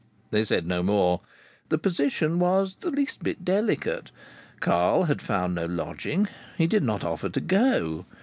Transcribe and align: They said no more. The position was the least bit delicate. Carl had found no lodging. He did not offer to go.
They 0.31 0.43
said 0.45 0.65
no 0.65 0.81
more. 0.81 1.21
The 1.69 1.77
position 1.77 2.39
was 2.39 2.73
the 2.79 2.89
least 2.89 3.21
bit 3.21 3.45
delicate. 3.45 4.09
Carl 4.59 5.03
had 5.03 5.21
found 5.21 5.53
no 5.53 5.67
lodging. 5.67 6.27
He 6.57 6.65
did 6.65 6.81
not 6.81 7.03
offer 7.03 7.29
to 7.29 7.39
go. 7.39 8.07